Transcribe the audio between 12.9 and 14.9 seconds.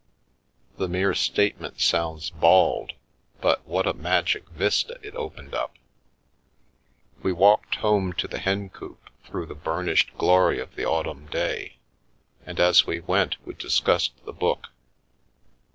went we discussed the book.